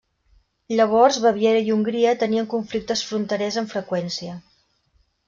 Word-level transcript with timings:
Llavors 0.77 1.19
Baviera 1.25 1.59
i 1.67 1.69
Hongria 1.75 2.13
tenien 2.23 2.47
conflictes 2.53 3.05
fronterers 3.11 3.59
amb 3.63 3.71
freqüència. 3.75 4.39